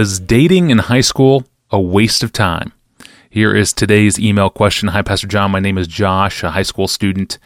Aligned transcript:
Was 0.00 0.18
dating 0.18 0.70
in 0.70 0.78
high 0.78 1.02
school 1.02 1.44
a 1.68 1.78
waste 1.78 2.22
of 2.22 2.32
time? 2.32 2.72
Here 3.28 3.54
is 3.54 3.74
today's 3.74 4.18
email 4.18 4.48
question. 4.48 4.88
Hi, 4.88 5.02
Pastor 5.02 5.26
John. 5.26 5.50
My 5.50 5.60
name 5.60 5.76
is 5.76 5.86
Josh, 5.86 6.42
a 6.42 6.52
high 6.52 6.62
school 6.62 6.88
student. 6.88 7.36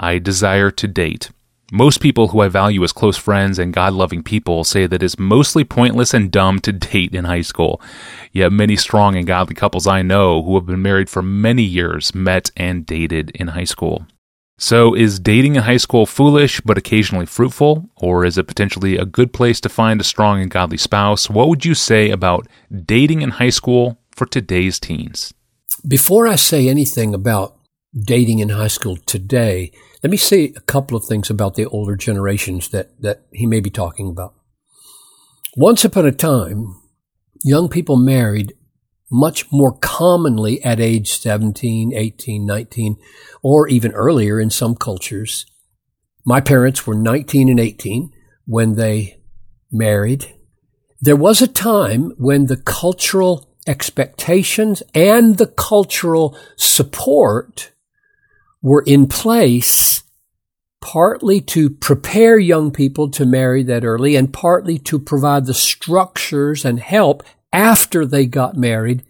I 0.00 0.18
desire 0.18 0.70
to 0.70 0.88
date. 0.88 1.28
Most 1.70 2.00
people 2.00 2.28
who 2.28 2.40
I 2.40 2.48
value 2.48 2.82
as 2.82 2.92
close 2.92 3.18
friends 3.18 3.58
and 3.58 3.74
God 3.74 3.92
loving 3.92 4.22
people 4.22 4.64
say 4.64 4.86
that 4.86 5.02
it's 5.02 5.18
mostly 5.18 5.64
pointless 5.64 6.14
and 6.14 6.30
dumb 6.30 6.60
to 6.60 6.72
date 6.72 7.14
in 7.14 7.26
high 7.26 7.42
school. 7.42 7.78
Yet 8.32 8.52
many 8.52 8.76
strong 8.76 9.14
and 9.14 9.26
godly 9.26 9.54
couples 9.54 9.86
I 9.86 10.00
know 10.00 10.42
who 10.42 10.54
have 10.54 10.64
been 10.64 10.80
married 10.80 11.10
for 11.10 11.20
many 11.20 11.62
years 11.62 12.14
met 12.14 12.50
and 12.56 12.86
dated 12.86 13.32
in 13.32 13.48
high 13.48 13.64
school. 13.64 14.06
So, 14.60 14.92
is 14.92 15.20
dating 15.20 15.54
in 15.54 15.62
high 15.62 15.76
school 15.76 16.04
foolish 16.04 16.60
but 16.62 16.76
occasionally 16.76 17.26
fruitful, 17.26 17.88
or 17.96 18.24
is 18.24 18.36
it 18.38 18.48
potentially 18.48 18.96
a 18.96 19.04
good 19.04 19.32
place 19.32 19.60
to 19.60 19.68
find 19.68 20.00
a 20.00 20.04
strong 20.04 20.42
and 20.42 20.50
godly 20.50 20.78
spouse? 20.78 21.30
What 21.30 21.48
would 21.48 21.64
you 21.64 21.74
say 21.74 22.10
about 22.10 22.48
dating 22.84 23.22
in 23.22 23.30
high 23.30 23.50
school 23.50 24.00
for 24.10 24.26
today's 24.26 24.80
teens? 24.80 25.32
Before 25.86 26.26
I 26.26 26.34
say 26.34 26.68
anything 26.68 27.14
about 27.14 27.56
dating 28.04 28.40
in 28.40 28.48
high 28.48 28.66
school 28.66 28.96
today, 28.96 29.70
let 30.02 30.10
me 30.10 30.16
say 30.16 30.52
a 30.56 30.60
couple 30.60 30.96
of 30.96 31.04
things 31.04 31.30
about 31.30 31.54
the 31.54 31.66
older 31.66 31.94
generations 31.94 32.70
that, 32.70 33.00
that 33.00 33.26
he 33.32 33.46
may 33.46 33.60
be 33.60 33.70
talking 33.70 34.08
about. 34.08 34.34
Once 35.56 35.84
upon 35.84 36.04
a 36.04 36.12
time, 36.12 36.74
young 37.44 37.68
people 37.68 37.96
married 37.96 38.54
much 39.10 39.50
more 39.50 39.76
commonly 39.78 40.62
at 40.62 40.80
age 40.80 41.12
17, 41.18 41.92
18, 41.94 42.46
19, 42.46 42.96
or 43.42 43.68
even 43.68 43.92
earlier 43.92 44.40
in 44.40 44.50
some 44.50 44.74
cultures. 44.74 45.46
My 46.24 46.40
parents 46.40 46.86
were 46.86 46.94
19 46.94 47.48
and 47.48 47.60
18 47.60 48.12
when 48.44 48.74
they 48.74 49.20
married. 49.70 50.34
There 51.00 51.16
was 51.16 51.40
a 51.40 51.48
time 51.48 52.12
when 52.18 52.46
the 52.46 52.56
cultural 52.56 53.48
expectations 53.66 54.82
and 54.94 55.38
the 55.38 55.46
cultural 55.46 56.36
support 56.56 57.72
were 58.62 58.82
in 58.86 59.06
place 59.06 60.02
partly 60.80 61.40
to 61.40 61.68
prepare 61.68 62.38
young 62.38 62.70
people 62.70 63.10
to 63.10 63.26
marry 63.26 63.62
that 63.62 63.84
early 63.84 64.16
and 64.16 64.32
partly 64.32 64.78
to 64.78 64.98
provide 64.98 65.46
the 65.46 65.54
structures 65.54 66.64
and 66.64 66.80
help 66.80 67.22
after 67.58 68.06
they 68.06 68.24
got 68.24 68.56
married. 68.56 69.02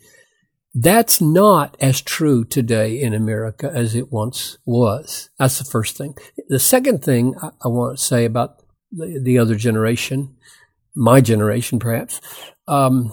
That's 0.74 1.20
not 1.20 1.76
as 1.80 2.00
true 2.00 2.46
today 2.46 3.00
in 3.00 3.12
America 3.12 3.70
as 3.72 3.94
it 3.94 4.10
once 4.10 4.56
was. 4.64 5.28
That's 5.38 5.58
the 5.58 5.64
first 5.64 5.98
thing. 5.98 6.16
The 6.48 6.58
second 6.58 7.04
thing 7.04 7.34
I, 7.42 7.68
want 7.68 7.98
to 7.98 8.02
say 8.02 8.24
about 8.24 8.62
the, 8.90 9.20
the, 9.22 9.38
other 9.38 9.54
generation, 9.54 10.34
my 10.96 11.20
generation 11.20 11.78
perhaps, 11.78 12.22
um, 12.66 13.12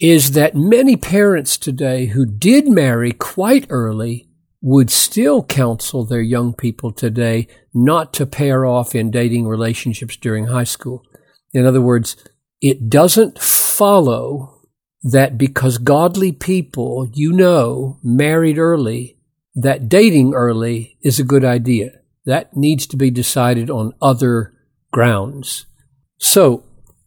is 0.00 0.32
that 0.32 0.56
many 0.56 0.96
parents 0.96 1.56
today 1.56 2.06
who 2.06 2.26
did 2.26 2.66
marry 2.66 3.12
quite 3.12 3.66
early 3.68 4.28
would 4.60 4.90
still 4.90 5.44
counsel 5.44 6.04
their 6.04 6.20
young 6.20 6.54
people 6.54 6.92
today 6.92 7.46
not 7.72 8.12
to 8.14 8.26
pair 8.26 8.66
off 8.66 8.96
in 8.96 9.12
dating 9.12 9.46
relationships 9.46 10.16
during 10.16 10.46
high 10.46 10.64
school. 10.64 11.04
In 11.52 11.66
other 11.66 11.80
words, 11.80 12.16
it 12.60 12.88
doesn't 12.90 13.38
follow 13.80 14.60
that 15.02 15.38
because 15.38 15.78
godly 15.78 16.32
people, 16.32 17.08
you 17.14 17.32
know, 17.32 17.98
married 18.02 18.58
early, 18.58 19.16
that 19.54 19.88
dating 19.88 20.34
early 20.34 20.98
is 21.02 21.18
a 21.18 21.24
good 21.24 21.46
idea. 21.46 21.88
That 22.26 22.54
needs 22.54 22.86
to 22.88 22.98
be 22.98 23.10
decided 23.10 23.70
on 23.70 23.94
other 24.02 24.52
grounds. 24.92 25.64
So, 26.18 26.62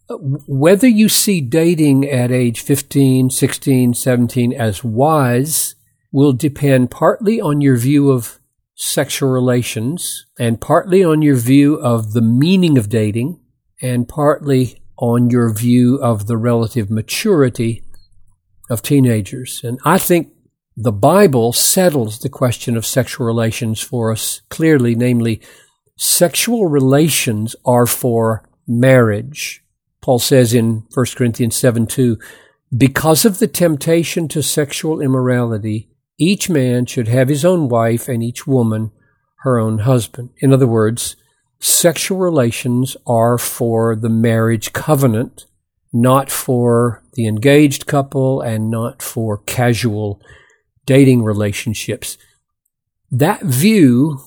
whether 0.10 0.88
you 0.88 1.10
see 1.10 1.42
dating 1.42 2.10
at 2.10 2.32
age 2.32 2.62
15, 2.62 3.30
16, 3.30 3.94
17 3.94 4.54
as 4.54 4.84
wise 4.84 5.76
will 6.12 6.34
depend 6.34 6.90
partly 6.90 7.40
on 7.40 7.62
your 7.62 7.78
view 7.78 8.10
of 8.10 8.40
sexual 8.74 9.30
relations 9.30 10.26
and 10.40 10.60
partly 10.60 11.04
on 11.04 11.22
your 11.22 11.36
view 11.36 11.76
of 11.76 12.14
the 12.14 12.22
meaning 12.22 12.80
of 12.80 12.90
dating 12.90 13.40
and 13.80 14.10
partly 14.10 14.83
on 14.98 15.30
your 15.30 15.54
view 15.54 15.98
of 15.98 16.28
the 16.28 16.38
relative 16.38 16.90
maturity 16.90 17.84
of 18.70 18.82
teenagers. 18.82 19.62
And 19.64 19.80
I 19.84 19.98
think 19.98 20.30
the 20.76 20.92
Bible 20.92 21.54
settles 21.54 22.20
the 22.20 22.30
question 22.30 22.76
of 22.76 22.86
sexual 22.86 23.26
relations 23.26 23.82
for 23.82 24.12
us 24.12 24.42
clearly, 24.50 24.96
namely, 24.96 25.42
sexual 25.98 26.68
relations 26.68 27.56
are 27.66 27.86
for 27.86 28.48
marriage. 28.68 29.64
Paul 30.02 30.20
says 30.20 30.54
in 30.54 30.86
1 30.94 31.06
Corinthians 31.16 31.56
7 31.56 31.88
2, 31.88 32.18
because 32.76 33.24
of 33.24 33.38
the 33.38 33.48
temptation 33.48 34.28
to 34.30 34.42
sexual 34.42 35.00
immorality, 35.00 35.90
each 36.18 36.50
man 36.50 36.86
should 36.86 37.08
have 37.08 37.30
his 37.30 37.46
own 37.46 37.70
wife 37.70 38.08
and 38.08 38.24
each 38.24 38.48
woman 38.48 38.92
her 39.40 39.60
own 39.60 39.80
husband. 39.80 40.32
In 40.40 40.52
other 40.52 40.68
words, 40.68 41.16
sexual 41.64 42.18
relations 42.18 42.98
are 43.08 43.38
for 43.38 43.96
the 43.96 44.10
marriage 44.10 44.74
covenant, 44.74 45.46
not 45.94 46.30
for 46.30 47.04
the 47.14 47.26
engaged 47.26 47.86
couple 47.86 48.42
and 48.42 48.70
not 48.70 49.02
for 49.02 49.38
casual 49.40 50.22
dating 50.86 51.24
relationships. 51.24 52.18
That 53.10 53.42
view 53.44 54.20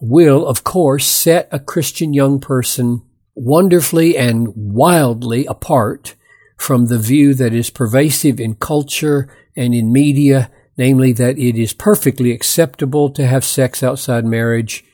will, 0.00 0.46
of 0.46 0.62
course, 0.62 1.06
set 1.06 1.48
a 1.50 1.58
Christian 1.58 2.14
young 2.14 2.38
person 2.38 3.02
wonderfully 3.34 4.16
and 4.16 4.48
wildly 4.54 5.46
apart 5.46 6.14
from 6.56 6.86
the 6.86 6.98
view 6.98 7.34
that 7.34 7.52
is 7.52 7.70
pervasive 7.70 8.38
in 8.38 8.54
culture 8.54 9.28
and 9.56 9.74
in 9.74 9.92
media 9.92 10.50
namely 10.78 11.12
that 11.12 11.38
it 11.38 11.60
is 11.60 11.74
perfectly 11.74 12.32
acceptable 12.32 13.10
to 13.10 13.26
have 13.26 13.44
sex 13.44 13.82
outside 13.82 14.24
marriage 14.24 14.84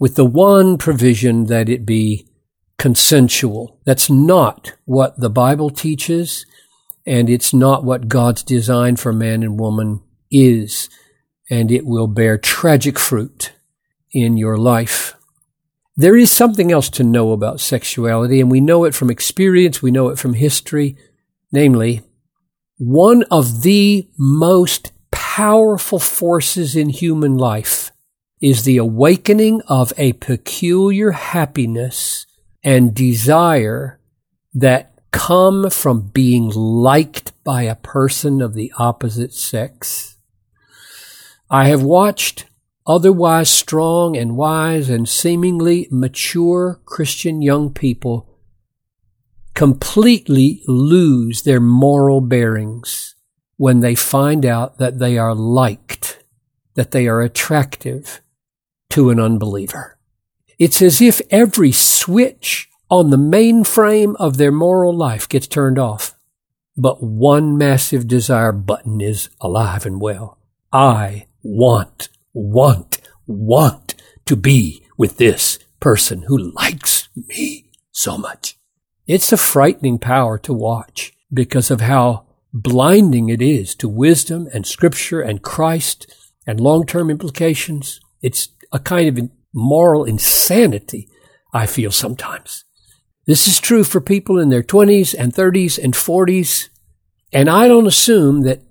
with 0.00 0.16
the 0.16 0.24
one 0.24 0.78
provision 0.78 1.44
that 1.44 1.68
it 1.68 1.86
be 1.86 2.26
consensual. 2.78 3.78
That's 3.84 4.08
not 4.10 4.72
what 4.86 5.20
the 5.20 5.28
Bible 5.28 5.68
teaches, 5.68 6.46
and 7.06 7.28
it's 7.28 7.52
not 7.52 7.84
what 7.84 8.08
God's 8.08 8.42
design 8.42 8.96
for 8.96 9.12
man 9.12 9.42
and 9.42 9.60
woman 9.60 10.00
is, 10.30 10.88
and 11.50 11.70
it 11.70 11.84
will 11.84 12.06
bear 12.06 12.38
tragic 12.38 12.98
fruit 12.98 13.52
in 14.12 14.38
your 14.38 14.56
life. 14.56 15.14
There 15.96 16.16
is 16.16 16.32
something 16.32 16.72
else 16.72 16.88
to 16.90 17.04
know 17.04 17.32
about 17.32 17.60
sexuality, 17.60 18.40
and 18.40 18.50
we 18.50 18.62
know 18.62 18.84
it 18.84 18.94
from 18.94 19.10
experience, 19.10 19.82
we 19.82 19.90
know 19.90 20.08
it 20.08 20.18
from 20.18 20.32
history, 20.32 20.96
namely, 21.52 22.00
one 22.78 23.24
of 23.30 23.60
the 23.60 24.08
most 24.16 24.92
powerful 25.10 25.98
forces 25.98 26.74
in 26.74 26.88
human 26.88 27.36
life 27.36 27.92
is 28.40 28.64
the 28.64 28.78
awakening 28.78 29.60
of 29.68 29.92
a 29.96 30.14
peculiar 30.14 31.10
happiness 31.10 32.26
and 32.64 32.94
desire 32.94 34.00
that 34.54 34.98
come 35.10 35.68
from 35.70 36.08
being 36.08 36.48
liked 36.48 37.32
by 37.44 37.62
a 37.62 37.74
person 37.74 38.40
of 38.40 38.54
the 38.54 38.72
opposite 38.78 39.34
sex. 39.34 40.16
I 41.50 41.66
have 41.66 41.82
watched 41.82 42.46
otherwise 42.86 43.50
strong 43.50 44.16
and 44.16 44.36
wise 44.36 44.88
and 44.88 45.08
seemingly 45.08 45.88
mature 45.90 46.80
Christian 46.84 47.42
young 47.42 47.72
people 47.72 48.26
completely 49.54 50.62
lose 50.66 51.42
their 51.42 51.60
moral 51.60 52.20
bearings 52.20 53.14
when 53.56 53.80
they 53.80 53.94
find 53.94 54.46
out 54.46 54.78
that 54.78 54.98
they 54.98 55.18
are 55.18 55.34
liked, 55.34 56.24
that 56.74 56.92
they 56.92 57.06
are 57.06 57.20
attractive 57.20 58.22
to 58.90 59.10
an 59.10 59.18
unbeliever. 59.18 59.98
It's 60.58 60.82
as 60.82 61.00
if 61.00 61.20
every 61.30 61.72
switch 61.72 62.68
on 62.90 63.10
the 63.10 63.16
mainframe 63.16 64.14
of 64.18 64.36
their 64.36 64.52
moral 64.52 64.94
life 64.94 65.28
gets 65.28 65.46
turned 65.46 65.78
off, 65.78 66.14
but 66.76 67.02
one 67.02 67.56
massive 67.56 68.06
desire 68.06 68.52
button 68.52 69.00
is 69.00 69.30
alive 69.40 69.86
and 69.86 70.00
well. 70.00 70.38
I 70.72 71.26
want, 71.42 72.08
want, 72.32 73.00
want 73.26 73.94
to 74.26 74.36
be 74.36 74.86
with 74.96 75.16
this 75.16 75.58
person 75.80 76.22
who 76.22 76.36
likes 76.36 77.08
me 77.14 77.70
so 77.90 78.18
much. 78.18 78.58
It's 79.06 79.32
a 79.32 79.36
frightening 79.36 79.98
power 79.98 80.38
to 80.38 80.52
watch 80.52 81.12
because 81.32 81.70
of 81.70 81.80
how 81.80 82.26
blinding 82.52 83.28
it 83.28 83.40
is 83.40 83.74
to 83.76 83.88
wisdom 83.88 84.48
and 84.52 84.66
scripture 84.66 85.20
and 85.20 85.42
Christ 85.42 86.06
and 86.46 86.60
long-term 86.60 87.10
implications. 87.10 88.00
It's 88.22 88.48
a 88.72 88.78
kind 88.78 89.18
of 89.18 89.30
moral 89.54 90.04
insanity, 90.04 91.08
I 91.52 91.66
feel 91.66 91.90
sometimes. 91.90 92.64
This 93.26 93.46
is 93.46 93.60
true 93.60 93.84
for 93.84 94.00
people 94.00 94.38
in 94.38 94.48
their 94.48 94.62
20s 94.62 95.14
and 95.18 95.32
30s 95.32 95.82
and 95.82 95.94
40s. 95.94 96.68
And 97.32 97.48
I 97.48 97.68
don't 97.68 97.86
assume 97.86 98.42
that, 98.42 98.62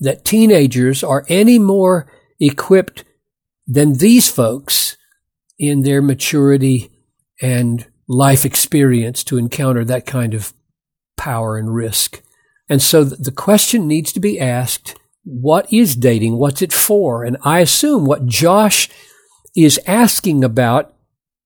that 0.00 0.24
teenagers 0.24 1.04
are 1.04 1.24
any 1.28 1.58
more 1.58 2.10
equipped 2.40 3.04
than 3.66 3.94
these 3.94 4.28
folks 4.28 4.96
in 5.58 5.82
their 5.82 6.00
maturity 6.00 6.90
and 7.40 7.86
life 8.08 8.44
experience 8.44 9.22
to 9.24 9.38
encounter 9.38 9.84
that 9.84 10.06
kind 10.06 10.34
of 10.34 10.52
power 11.16 11.56
and 11.56 11.74
risk. 11.74 12.22
And 12.68 12.80
so 12.80 13.04
the 13.04 13.32
question 13.32 13.86
needs 13.86 14.12
to 14.12 14.20
be 14.20 14.40
asked, 14.40 14.98
what 15.24 15.70
is 15.72 15.94
dating? 15.94 16.38
What's 16.38 16.62
it 16.62 16.72
for? 16.72 17.24
And 17.24 17.36
I 17.42 17.60
assume 17.60 18.06
what 18.06 18.26
Josh 18.26 18.88
is 19.56 19.80
asking 19.86 20.44
about 20.44 20.94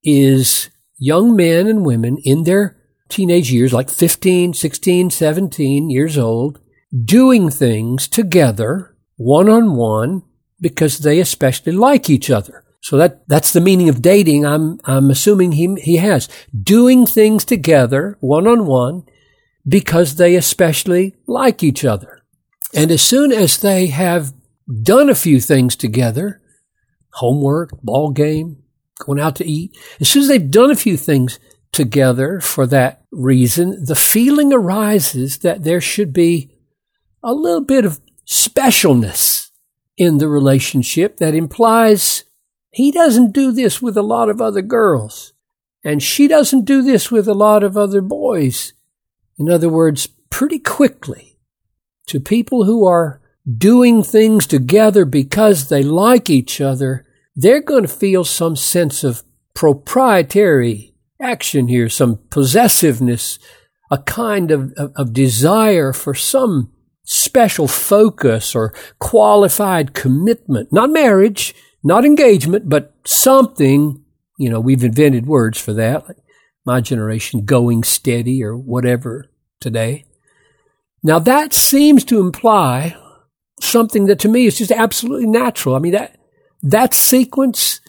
is 0.03 0.69
young 0.97 1.35
men 1.35 1.67
and 1.67 1.85
women 1.85 2.17
in 2.23 2.43
their 2.43 2.77
teenage 3.09 3.51
years, 3.51 3.73
like 3.73 3.89
15, 3.89 4.53
16, 4.53 5.09
17 5.09 5.89
years 5.89 6.17
old, 6.17 6.59
doing 7.03 7.49
things 7.49 8.07
together, 8.07 8.95
one 9.15 9.49
on 9.49 9.75
one, 9.75 10.23
because 10.59 10.99
they 10.99 11.19
especially 11.19 11.71
like 11.71 12.09
each 12.09 12.29
other. 12.29 12.63
So 12.81 12.97
that, 12.97 13.27
that's 13.27 13.53
the 13.53 13.61
meaning 13.61 13.87
of 13.87 14.01
dating. 14.01 14.45
I'm, 14.45 14.79
I'm 14.83 15.09
assuming 15.09 15.53
he, 15.53 15.75
he 15.75 15.97
has 15.97 16.27
doing 16.57 17.05
things 17.05 17.45
together, 17.45 18.17
one 18.19 18.47
on 18.47 18.65
one, 18.65 19.03
because 19.65 20.15
they 20.15 20.35
especially 20.35 21.15
like 21.25 21.63
each 21.63 21.85
other. 21.85 22.21
And 22.73 22.91
as 22.91 23.01
soon 23.01 23.31
as 23.31 23.57
they 23.59 23.87
have 23.87 24.33
done 24.81 25.09
a 25.09 25.15
few 25.15 25.39
things 25.39 25.75
together, 25.75 26.41
homework, 27.13 27.71
ball 27.81 28.11
game, 28.11 28.63
going 28.99 29.19
out 29.19 29.35
to 29.37 29.45
eat, 29.45 29.77
as 29.99 30.09
soon 30.09 30.23
as 30.23 30.27
they've 30.27 30.51
done 30.51 30.71
a 30.71 30.75
few 30.75 30.97
things 30.97 31.39
together 31.71 32.39
for 32.39 32.67
that 32.67 33.03
reason, 33.11 33.83
the 33.85 33.95
feeling 33.95 34.53
arises 34.53 35.39
that 35.39 35.63
there 35.63 35.81
should 35.81 36.13
be 36.13 36.51
a 37.23 37.33
little 37.33 37.63
bit 37.63 37.85
of 37.85 37.99
specialness 38.27 39.49
in 39.97 40.17
the 40.17 40.27
relationship 40.27 41.17
that 41.17 41.35
implies 41.35 42.23
he 42.71 42.91
doesn't 42.91 43.31
do 43.31 43.51
this 43.51 43.81
with 43.81 43.97
a 43.97 44.03
lot 44.03 44.29
of 44.29 44.41
other 44.41 44.61
girls, 44.61 45.33
and 45.83 46.01
she 46.01 46.27
doesn't 46.27 46.65
do 46.65 46.81
this 46.81 47.11
with 47.11 47.27
a 47.27 47.33
lot 47.33 47.63
of 47.63 47.77
other 47.77 48.01
boys. 48.01 48.73
In 49.37 49.49
other 49.49 49.69
words, 49.69 50.07
pretty 50.29 50.59
quickly, 50.59 51.37
to 52.07 52.19
people 52.19 52.65
who 52.65 52.85
are 52.87 53.21
doing 53.57 54.03
things 54.03 54.47
together 54.47 55.05
because 55.05 55.69
they 55.69 55.83
like 55.83 56.29
each 56.29 56.61
other, 56.61 57.05
they're 57.35 57.61
going 57.61 57.83
to 57.83 57.87
feel 57.87 58.23
some 58.23 58.55
sense 58.55 59.03
of 59.03 59.23
proprietary 59.53 60.93
action 61.21 61.67
here, 61.67 61.89
some 61.89 62.19
possessiveness, 62.29 63.39
a 63.91 63.97
kind 63.99 64.51
of, 64.51 64.71
of, 64.73 64.91
of 64.95 65.13
desire 65.13 65.93
for 65.93 66.13
some 66.13 66.71
special 67.05 67.67
focus 67.67 68.55
or 68.55 68.73
qualified 68.99 69.93
commitment. 69.93 70.71
Not 70.71 70.89
marriage, 70.89 71.53
not 71.83 72.05
engagement, 72.05 72.69
but 72.69 72.93
something, 73.05 74.03
you 74.37 74.49
know, 74.49 74.59
we've 74.59 74.83
invented 74.83 75.25
words 75.25 75.59
for 75.59 75.73
that, 75.73 76.07
like 76.07 76.17
my 76.65 76.79
generation 76.81 77.45
going 77.45 77.83
steady 77.83 78.43
or 78.43 78.55
whatever 78.55 79.29
today. 79.59 80.05
Now 81.03 81.19
that 81.19 81.53
seems 81.53 82.05
to 82.05 82.21
imply 82.21 82.95
something 83.59 84.05
that 84.07 84.19
to 84.19 84.29
me 84.29 84.45
is 84.45 84.57
just 84.57 84.71
absolutely 84.71 85.27
natural. 85.27 85.75
I 85.75 85.79
mean, 85.79 85.93
that, 85.93 86.17
that 86.61 86.93
sequence 86.93 87.81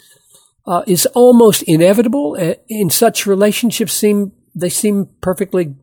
uh, 0.66 0.82
is 0.86 1.06
almost 1.06 1.62
inevitable 1.62 2.34
in 2.68 2.90
such 2.90 3.26
relationships 3.26 3.92
seem, 3.92 4.32
they 4.54 4.68
seem 4.68 5.08
perfectly 5.20 5.74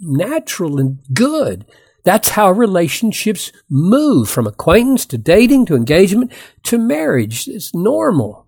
natural 0.00 0.78
and 0.78 0.98
good. 1.12 1.66
That's 2.04 2.30
how 2.30 2.50
relationships 2.50 3.52
move 3.70 4.28
from 4.28 4.46
acquaintance 4.46 5.06
to 5.06 5.18
dating 5.18 5.66
to 5.66 5.76
engagement 5.76 6.32
to 6.64 6.78
marriage. 6.78 7.46
It's 7.46 7.74
normal, 7.74 8.46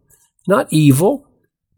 not 0.48 0.66
evil. 0.70 1.28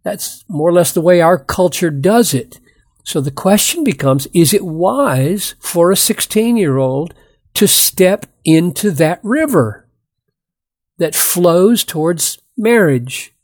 That's 0.03 0.45
more 0.49 0.69
or 0.69 0.73
less 0.73 0.93
the 0.93 1.01
way 1.01 1.21
our 1.21 1.39
culture 1.39 1.91
does 1.91 2.33
it. 2.33 2.61
So 3.05 3.21
the 3.21 3.31
question 3.31 3.85
becomes, 3.85 4.27
is 4.33 4.55
it 4.55 4.65
wise 4.65 5.55
for 5.61 5.91
a 5.91 5.97
16 5.97 6.57
year 6.57 6.79
old 6.79 7.15
to 7.55 7.69
step 7.69 8.27
into 8.47 8.91
that 8.93 9.21
river 9.23 9.87
that 10.97 11.15
flows 11.15 11.85
towards 11.85 12.39
marriage? 12.57 13.35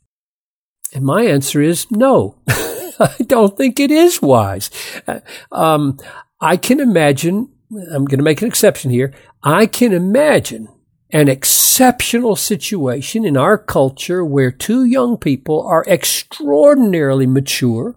And 0.93 1.05
my 1.05 1.23
answer 1.23 1.61
is 1.61 1.91
no. 1.91 2.37
I 2.47 3.17
don't 3.25 3.55
think 3.55 3.79
it 3.79 3.91
is 3.91 4.21
wise. 4.21 4.71
Uh, 5.05 5.19
um, 5.51 5.99
I 6.39 6.57
can 6.57 6.79
imagine 6.79 7.49
I'm 7.91 8.05
going 8.05 8.19
to 8.19 8.23
make 8.23 8.41
an 8.41 8.47
exception 8.47 8.91
here. 8.91 9.13
I 9.43 9.65
can 9.65 9.93
imagine 9.93 10.69
an 11.11 11.27
exceptional 11.27 12.35
situation 12.35 13.25
in 13.25 13.37
our 13.37 13.57
culture 13.57 14.23
where 14.25 14.51
two 14.51 14.85
young 14.85 15.17
people 15.17 15.65
are 15.65 15.85
extraordinarily 15.87 17.27
mature 17.27 17.95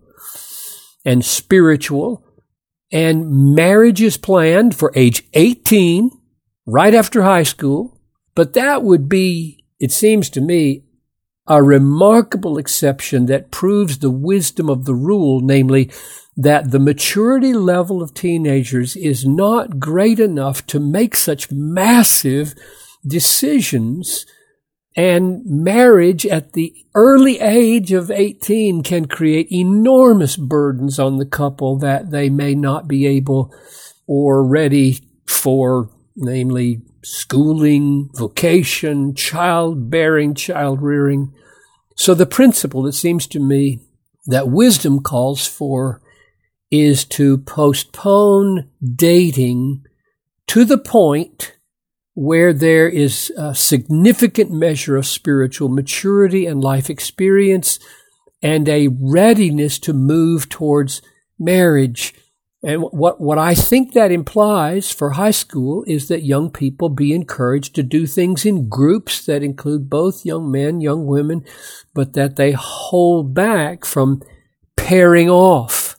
and 1.05 1.25
spiritual 1.25 2.23
and 2.93 3.55
marriage 3.55 4.02
is 4.02 4.17
planned 4.17 4.75
for 4.75 4.93
age 4.94 5.25
18 5.32 6.11
right 6.67 6.95
after 6.95 7.23
high 7.23 7.45
school. 7.45 8.01
But 8.35 8.53
that 8.55 8.83
would 8.83 9.09
be, 9.09 9.65
it 9.81 9.93
seems 9.93 10.29
to 10.31 10.41
me, 10.41 10.83
a 11.49 11.63
remarkable 11.63 12.59
exception 12.59 13.27
that 13.27 13.51
proves 13.51 13.99
the 13.99 14.11
wisdom 14.11 14.69
of 14.69 14.85
the 14.85 14.95
rule, 14.95 15.41
namely 15.41 15.91
that 16.37 16.71
the 16.71 16.81
maturity 16.81 17.55
level 17.55 18.03
of 18.03 18.13
teenagers 18.13 18.97
is 18.97 19.25
not 19.25 19.79
great 19.79 20.21
enough 20.21 20.67
to 20.67 20.81
make 20.81 21.17
such 21.17 21.51
massive 21.51 22.55
decisions. 23.07 24.27
And 24.97 25.43
marriage 25.45 26.27
at 26.27 26.55
the 26.55 26.75
early 26.95 27.39
age 27.39 27.93
of 27.93 28.11
18 28.11 28.83
can 28.83 29.07
create 29.07 29.53
enormous 29.53 30.37
burdens 30.37 30.99
on 30.99 31.19
the 31.19 31.27
couple 31.27 31.79
that 31.79 32.11
they 32.11 32.29
may 32.29 32.55
not 32.55 32.89
be 32.89 33.07
able 33.07 33.55
or 34.07 34.45
ready 34.45 34.99
for, 35.27 35.91
namely 36.17 36.81
schooling, 37.03 38.11
vocation, 38.15 39.15
childbearing, 39.15 40.35
child 40.35 40.83
rearing. 40.83 41.33
So 41.95 42.15
the 42.15 42.27
principle, 42.27 42.87
it 42.87 42.93
seems 42.93 43.27
to 43.29 43.41
me, 43.41 43.81
that 44.27 44.49
wisdom 44.49 45.01
calls 45.01 45.47
for 45.47 46.03
is 46.71 47.05
to 47.05 47.39
postpone 47.39 48.69
dating 48.97 49.85
to 50.49 50.65
the 50.65 50.79
point 50.79 51.57
where 52.15 52.53
there 52.53 52.89
is 52.89 53.31
a 53.37 53.55
significant 53.55 54.51
measure 54.51 54.97
of 54.97 55.07
spiritual 55.07 55.69
maturity 55.69 56.47
and 56.47 56.65
life 56.65 56.89
experience 56.89 57.79
and 58.43 58.69
a 58.69 58.89
readiness 58.89 59.79
to 59.79 59.93
move 59.93 60.49
towards 60.49 61.03
marriage. 61.39 62.15
And 62.66 62.82
what, 62.82 63.20
what 63.20 63.38
I 63.38 63.54
think 63.54 63.92
that 63.92 64.11
implies 64.11 64.90
for 64.90 65.11
high 65.11 65.30
school 65.30 65.85
is 65.87 66.08
that 66.08 66.25
young 66.25 66.50
people 66.50 66.88
be 66.88 67.14
encouraged 67.14 67.75
to 67.76 67.82
do 67.82 68.06
things 68.06 68.44
in 68.44 68.68
groups 68.68 69.25
that 69.26 69.42
include 69.42 69.88
both 69.88 70.26
young 70.26 70.50
men, 70.50 70.80
young 70.80 71.06
women, 71.06 71.44
but 71.94 72.14
that 72.14 72.37
they 72.37 72.52
hold 72.52 73.32
back 73.32 73.85
from 73.85 74.20
pairing 74.76 75.30
off 75.30 75.96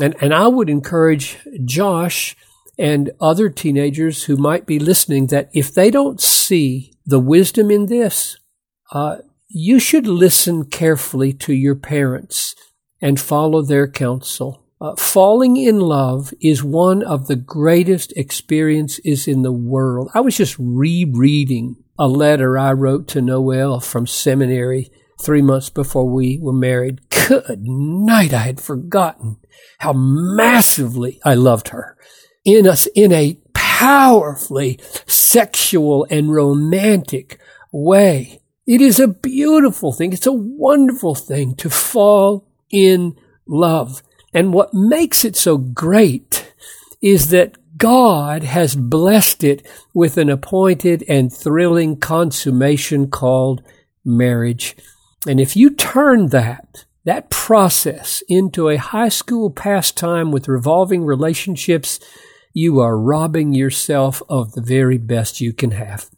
and, 0.00 0.14
and 0.20 0.32
I 0.32 0.48
would 0.48 0.70
encourage 0.70 1.38
Josh 1.64 2.36
and 2.78 3.10
other 3.20 3.48
teenagers 3.48 4.24
who 4.24 4.36
might 4.36 4.66
be 4.66 4.78
listening 4.78 5.28
that 5.28 5.50
if 5.52 5.74
they 5.74 5.90
don't 5.90 6.20
see 6.20 6.92
the 7.04 7.18
wisdom 7.18 7.70
in 7.70 7.86
this, 7.86 8.38
uh, 8.92 9.16
you 9.48 9.80
should 9.80 10.06
listen 10.06 10.64
carefully 10.64 11.32
to 11.32 11.52
your 11.52 11.74
parents 11.74 12.54
and 13.00 13.20
follow 13.20 13.62
their 13.62 13.88
counsel. 13.88 14.64
Uh, 14.80 14.94
falling 14.94 15.56
in 15.56 15.80
love 15.80 16.32
is 16.40 16.62
one 16.62 17.02
of 17.02 17.26
the 17.26 17.36
greatest 17.36 18.12
experiences 18.16 19.26
in 19.26 19.42
the 19.42 19.52
world. 19.52 20.08
I 20.14 20.20
was 20.20 20.36
just 20.36 20.56
rereading 20.58 21.76
a 21.98 22.06
letter 22.06 22.56
I 22.56 22.72
wrote 22.72 23.08
to 23.08 23.20
Noel 23.20 23.80
from 23.80 24.06
seminary 24.06 24.90
three 25.20 25.42
months 25.42 25.68
before 25.68 26.08
we 26.08 26.38
were 26.40 26.52
married. 26.52 27.00
Good 27.10 27.62
night. 27.64 28.32
I 28.32 28.38
had 28.38 28.60
forgotten 28.60 29.38
how 29.78 29.92
massively 29.92 31.20
I 31.24 31.34
loved 31.34 31.68
her 31.68 31.96
in 32.44 32.68
us 32.68 32.86
in 32.94 33.12
a 33.12 33.38
powerfully 33.54 34.78
sexual 35.06 36.06
and 36.08 36.32
romantic 36.32 37.40
way. 37.72 38.40
It 38.64 38.80
is 38.80 39.00
a 39.00 39.08
beautiful 39.08 39.92
thing. 39.92 40.12
It's 40.12 40.26
a 40.26 40.32
wonderful 40.32 41.16
thing 41.16 41.56
to 41.56 41.68
fall 41.68 42.46
in 42.70 43.16
love. 43.46 44.02
And 44.38 44.52
what 44.52 44.72
makes 44.72 45.24
it 45.24 45.34
so 45.34 45.58
great 45.58 46.54
is 47.02 47.30
that 47.30 47.56
God 47.76 48.44
has 48.44 48.76
blessed 48.76 49.42
it 49.42 49.66
with 49.92 50.16
an 50.16 50.30
appointed 50.30 51.02
and 51.08 51.32
thrilling 51.32 51.96
consummation 51.96 53.10
called 53.10 53.64
marriage. 54.04 54.76
And 55.26 55.40
if 55.40 55.56
you 55.56 55.74
turn 55.74 56.28
that 56.28 56.84
that 57.04 57.30
process 57.30 58.22
into 58.28 58.68
a 58.68 58.76
high 58.76 59.08
school 59.08 59.50
pastime 59.50 60.30
with 60.30 60.46
revolving 60.46 61.04
relationships, 61.04 61.98
you 62.52 62.78
are 62.78 62.96
robbing 62.96 63.54
yourself 63.54 64.22
of 64.28 64.52
the 64.52 64.62
very 64.62 64.98
best 64.98 65.40
you 65.40 65.52
can 65.52 65.72
have. 65.72 66.08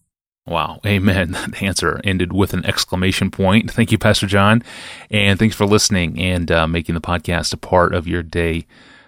Wow. 0.51 0.81
Amen. 0.85 1.31
That 1.41 1.63
answer 1.63 2.01
ended 2.03 2.33
with 2.33 2.53
an 2.53 2.67
exclamation 2.67 3.31
point. 3.31 3.71
Thank 3.71 3.93
you, 3.93 3.99
Pastor 3.99 4.27
John. 4.27 4.65
And 5.09 5.39
thanks 5.39 5.55
for 5.55 5.65
listening 5.65 6.19
and 6.19 6.51
uh, 6.51 6.67
making 6.67 6.97
the 6.97 7.01
podcast 7.01 7.55
a 7.55 7.57
part 7.57 7.95
of 7.95 8.09
your 8.09 8.25
day. 8.25 8.67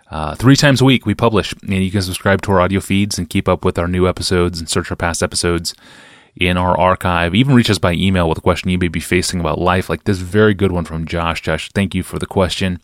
Uh, 0.09 0.37
three 0.37 0.55
times 0.55 0.81
a 0.81 0.85
week 0.85 1.05
we 1.05 1.15
publish, 1.15 1.53
and 1.63 1.73
you 1.73 1.91
can 1.91 2.03
subscribe 2.03 2.43
to 2.43 2.53
our 2.53 2.61
audio 2.61 2.79
feeds 2.81 3.19
and 3.19 3.29
keep 3.29 3.49
up 3.49 3.65
with 3.65 3.79
our 3.79 3.89
new 3.89 4.07
episodes 4.07 4.61
and 4.61 4.69
search 4.69 4.91
our 4.91 4.97
past 4.97 5.23
episodes 5.23 5.75
in 6.37 6.57
our 6.57 6.79
archive. 6.79 7.35
Even 7.35 7.57
reach 7.57 7.71
us 7.71 7.79
by 7.79 7.93
email 7.93 8.29
with 8.29 8.39
a 8.39 8.43
question 8.43 8.71
you 8.71 8.79
may 8.79 8.89
be 8.89 9.01
facing 9.01 9.41
about 9.41 9.59
life, 9.59 9.89
like 9.89 10.05
this 10.05 10.19
very 10.19 10.55
good 10.55 10.71
one 10.71 10.85
from 10.85 11.07
Josh. 11.07 11.43
Josh, 11.43 11.71
thank 11.73 11.95
you 11.95 12.05
for 12.05 12.21
the 12.21 12.27
question. 12.27 12.81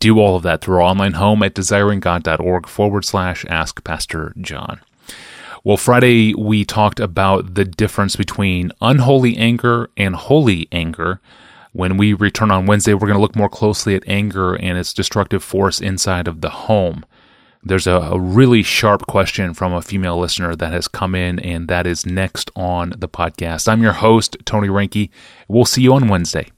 Do 0.00 0.18
all 0.18 0.36
of 0.36 0.42
that 0.42 0.62
through 0.62 0.76
our 0.76 0.82
online 0.82 1.12
home 1.14 1.42
at 1.42 1.54
desiringgod.org 1.54 2.66
forward 2.66 3.04
slash 3.04 3.44
ask 3.48 3.84
Pastor 3.84 4.32
John. 4.40 4.80
Well, 5.64 5.76
Friday 5.76 6.34
we 6.34 6.64
talked 6.64 7.00
about 7.00 7.54
the 7.54 7.64
difference 7.64 8.16
between 8.16 8.72
unholy 8.80 9.36
anger 9.36 9.90
and 9.96 10.14
holy 10.14 10.68
anger. 10.70 11.20
When 11.72 11.96
we 11.96 12.12
return 12.12 12.50
on 12.50 12.66
Wednesday, 12.66 12.94
we're 12.94 13.08
going 13.08 13.14
to 13.14 13.20
look 13.20 13.36
more 13.36 13.48
closely 13.48 13.94
at 13.94 14.08
anger 14.08 14.54
and 14.54 14.78
its 14.78 14.94
destructive 14.94 15.42
force 15.42 15.80
inside 15.80 16.28
of 16.28 16.40
the 16.40 16.50
home. 16.50 17.04
There's 17.62 17.86
a, 17.86 18.18
really 18.18 18.62
sharp 18.62 19.06
question 19.06 19.52
from 19.52 19.72
a 19.72 19.82
female 19.82 20.18
listener 20.18 20.54
that 20.56 20.72
has 20.72 20.88
come 20.88 21.14
in, 21.14 21.38
and 21.40 21.68
that 21.68 21.86
is 21.86 22.06
next 22.06 22.50
on 22.54 22.94
the 22.96 23.08
podcast. 23.08 23.68
I'm 23.68 23.82
your 23.82 23.94
host, 23.94 24.36
Tony 24.44 24.68
Reinke. 24.68 25.10
We'll 25.48 25.64
see 25.64 25.82
you 25.82 25.92
on 25.92 26.08
Wednesday. 26.08 26.48